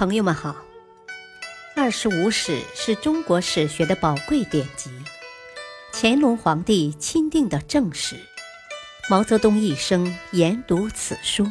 [0.00, 0.52] 朋友们好，
[1.76, 4.90] 《二十五史》是中国史学的宝贵典籍，
[5.92, 8.16] 乾隆皇帝钦定的正史，
[9.10, 11.46] 毛泽东一生研读此书。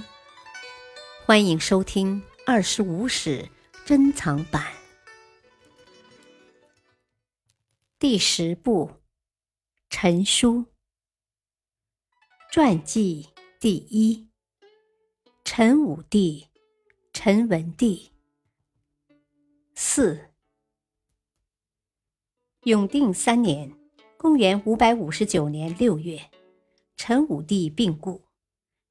[1.28, 3.44] 欢迎收听《二十五史》
[3.86, 4.66] 珍藏版
[8.00, 8.90] 第十部
[9.92, 10.62] 《陈书》
[12.52, 13.30] 传记
[13.60, 14.28] 第一：
[15.46, 16.48] 陈武帝，
[17.14, 18.12] 陈文帝。
[19.82, 20.20] 四，
[22.64, 23.74] 永定三年，
[24.18, 26.20] 公元五百五十九年六月，
[26.98, 28.22] 陈武帝病故。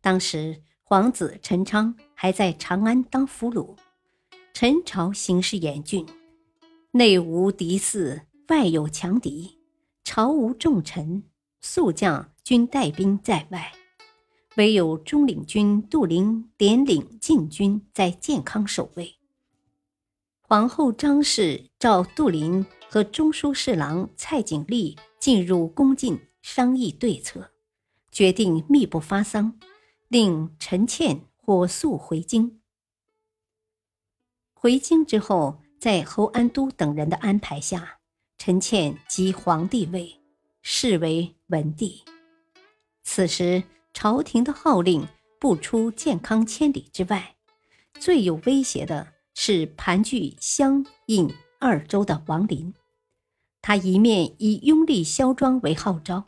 [0.01, 3.77] 当时皇子陈昌还在长安当俘虏，
[4.55, 6.07] 陈朝形势严峻，
[6.93, 9.59] 内无敌泗，外有强敌，
[10.03, 11.23] 朝无重臣，
[11.61, 13.73] 宿将均带兵在外，
[14.57, 19.18] 唯有中领军杜陵连领禁军在建康守卫。
[20.51, 27.51] 皇后张氏召杜林和中书侍郎蔡景历进入宫禁商议对策，
[28.11, 29.61] 决定密不发丧，
[30.09, 32.63] 令陈倩火速回京。
[34.55, 37.99] 回京之后，在侯安都等人的安排下，
[38.39, 40.19] 陈倩即皇帝位，
[40.63, 42.05] 视为文帝。
[43.03, 45.07] 此时朝廷的号令
[45.39, 47.37] 不出建康千里之外，
[48.01, 49.18] 最有威胁的。
[49.41, 52.75] 是盘踞湘印二州的王林，
[53.63, 56.25] 他一面以拥立萧庄为号召，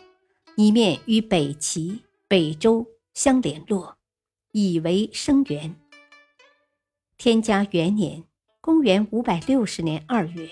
[0.55, 3.97] 一面与北齐、北周相联络，
[4.53, 5.75] 以为声援。
[7.19, 8.23] 天嘉元年
[8.63, 10.49] （公元五百六十年二月），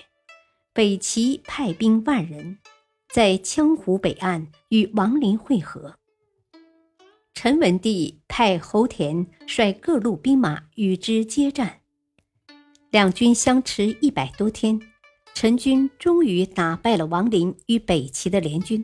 [0.75, 2.59] 北齐派兵万人，
[3.15, 5.95] 在羌湖北岸与王林会合。
[7.35, 11.78] 陈文帝派侯田率各路兵马与之接战。
[12.91, 14.81] 两军相持一百多天，
[15.35, 18.83] 陈军终于打败了王林与北齐的联军。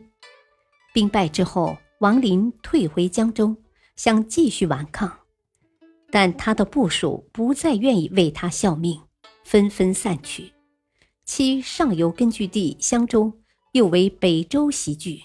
[0.93, 3.55] 兵败之后，王林退回江州，
[3.95, 5.11] 想继续顽抗，
[6.11, 9.01] 但他的部属不再愿意为他效命，
[9.43, 10.51] 纷纷散去。
[11.25, 13.33] 其上游根据地襄州
[13.71, 15.19] 又为北周袭据，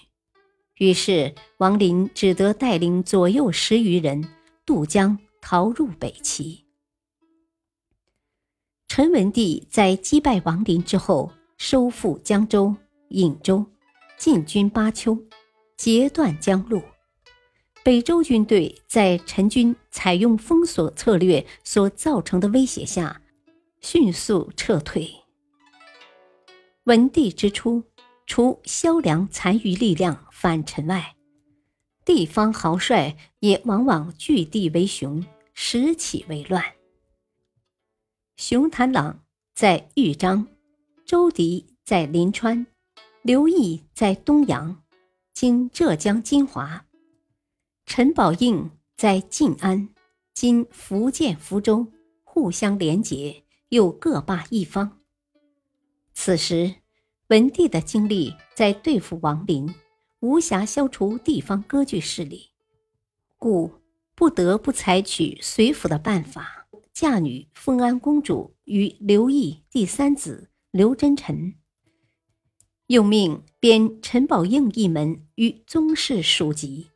[0.79, 4.27] 于是王林只得带领左右十余人
[4.65, 6.60] 渡江逃入北齐。
[8.93, 12.75] 陈文帝在击败王林之后，收复江州、
[13.07, 13.65] 颍州，
[14.17, 15.17] 进军巴丘，
[15.77, 16.81] 截断江路。
[17.85, 23.21] 北周军队在陈军采用封锁策略所造成的威胁下，
[23.79, 25.09] 迅速撤退。
[26.83, 27.81] 文帝之初，
[28.25, 31.15] 除萧梁残余力量反陈外，
[32.03, 36.61] 地方豪帅也往往据地为雄，时起为乱。
[38.41, 40.47] 熊谭朗在豫章，
[41.05, 42.65] 周迪在临川，
[43.21, 44.81] 刘毅在东阳
[45.31, 46.87] （今浙江金华），
[47.85, 49.89] 陈宝应在晋安
[50.33, 51.85] （今福建福州），
[52.25, 54.97] 互相连结，又各霸一方。
[56.15, 56.77] 此时，
[57.27, 59.71] 文帝的精力在对付王林，
[60.21, 62.49] 无暇消除地方割据势力，
[63.37, 63.71] 故
[64.15, 66.60] 不得不采取随府的办法。
[66.93, 71.55] 嫁女封安公主与刘毅第三子刘真臣，
[72.87, 76.89] 又命编陈宝应一门与宗室属籍。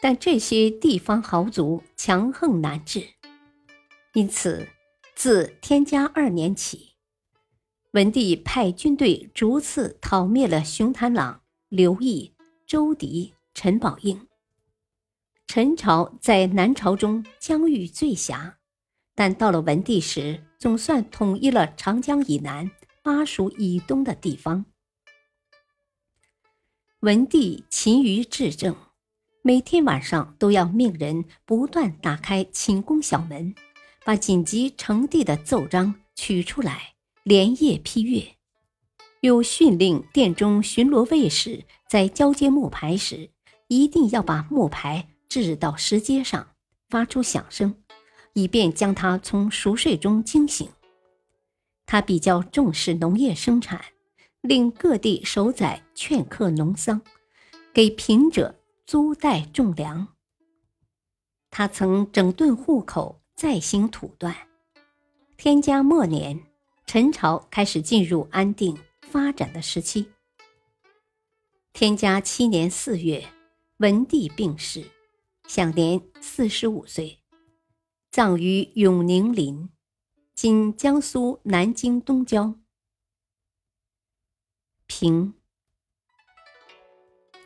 [0.00, 3.06] 但这些地方豪族强横难治，
[4.12, 4.68] 因此
[5.14, 6.96] 自天嘉二年起，
[7.92, 12.34] 文帝派军队逐次讨灭了熊谭朗、刘毅、
[12.66, 14.26] 周迪、陈宝应。
[15.46, 18.55] 陈朝在南朝中疆域最狭，
[19.16, 22.70] 但到了文帝时，总算统一了长江以南、
[23.02, 24.66] 巴蜀以东的地方。
[27.00, 28.76] 文帝勤于治政，
[29.42, 33.54] 每天晚上都要命人不断打开寝宫小门，
[34.04, 38.36] 把紧急呈递的奏章取出来，连夜批阅。
[39.22, 43.30] 又训令殿中巡逻卫士在交接木牌时，
[43.68, 45.08] 一定要把木牌。
[45.28, 46.54] 掷到石阶上，
[46.88, 47.74] 发出响声，
[48.36, 50.68] 以便将他从熟睡中惊醒。
[51.86, 53.82] 他比较重视农业生产，
[54.42, 57.00] 令各地守宰劝课农桑，
[57.72, 58.54] 给贫者
[58.84, 60.08] 租贷种粮。
[61.50, 64.36] 他曾整顿户口，再兴土断。
[65.38, 66.38] 天嘉末年，
[66.84, 70.10] 陈朝开始进入安定发展的时期。
[71.72, 73.26] 天嘉七年四月，
[73.78, 74.84] 文帝病逝。
[75.48, 77.20] 享年四十五岁，
[78.16, 79.68] 葬于永宁陵。
[80.34, 82.54] 今江苏南京东郊。
[84.86, 85.34] 平。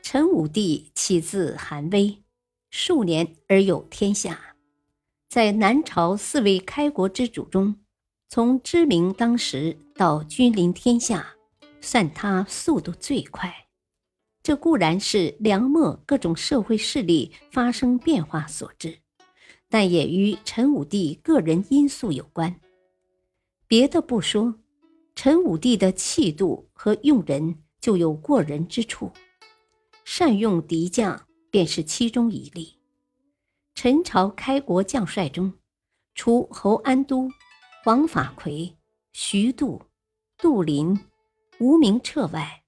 [0.00, 2.22] 陈武帝起自韩威，
[2.70, 4.55] 数年而有天下。
[5.28, 7.81] 在南朝四位开国之主中，
[8.28, 11.34] 从知名当时到君临天下，
[11.81, 13.67] 算他速度最快。
[14.40, 19.00] 这固然是梁末各种社会势力发生变化所致，
[19.70, 22.61] 但也与陈武帝个人因素有关。
[23.69, 24.56] 别的不说，
[25.14, 29.12] 陈武帝的气度和用人就有过人之处。
[30.05, 32.76] 善用敌将便是其中一例。
[33.75, 35.52] 陈朝开国将帅中，
[36.17, 37.31] 除侯安都、
[37.87, 38.76] 王法奎、
[39.12, 39.81] 徐度、
[40.37, 40.99] 杜林、
[41.61, 42.64] 吴明彻外，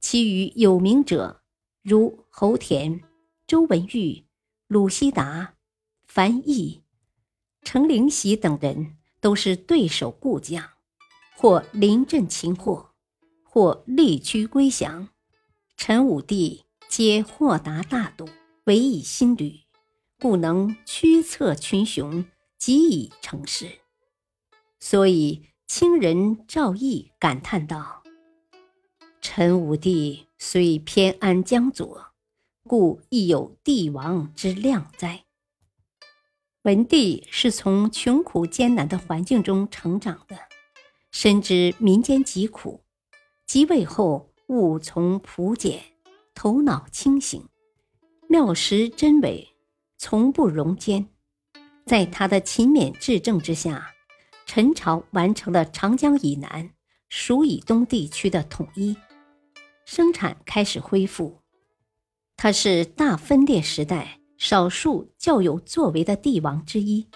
[0.00, 1.42] 其余有名者
[1.82, 3.00] 如侯田、
[3.48, 4.24] 周文玉、
[4.68, 5.53] 鲁西达、
[6.14, 6.84] 樊毅、
[7.62, 10.70] 程灵喜等人，都是对手故将，
[11.36, 12.90] 或临阵擒获，
[13.42, 15.08] 或力驱归降。
[15.76, 16.62] 陈武帝。
[16.88, 18.28] 皆豁达大度，
[18.66, 19.62] 唯以心旅，
[20.20, 22.24] 故能驱策群雄，
[22.56, 23.80] 极以成事。
[24.78, 28.04] 所以清人赵翼感叹道
[29.20, 32.12] ：“陈武帝虽偏安江左，
[32.62, 35.23] 故亦有帝王之量哉。”
[36.64, 40.38] 文帝是从穷苦艰难的环境中成长的，
[41.10, 42.82] 深知民间疾苦，
[43.46, 45.82] 即位后务从朴简。
[46.34, 47.48] 头脑清醒，
[48.28, 49.54] 妙识真伪，
[49.98, 51.06] 从不容奸。
[51.84, 53.92] 在他的勤勉治政之下，
[54.46, 56.70] 陈朝完成了长江以南、
[57.10, 58.96] 蜀以东地区的统一，
[59.84, 61.40] 生产开始恢复。
[62.36, 67.08] 他是大分裂时代少数较有作为的帝王之一。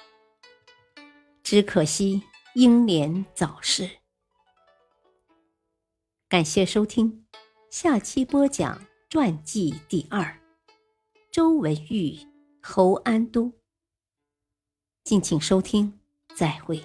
[1.42, 2.22] 只可惜
[2.54, 3.86] 英年早逝。
[6.26, 7.26] 感谢收听，
[7.68, 8.80] 下期播讲。
[9.10, 10.40] 传记第二，
[11.30, 12.18] 周文玉、
[12.62, 13.52] 侯安都。
[15.04, 16.00] 敬请收听，
[16.34, 16.82] 再会。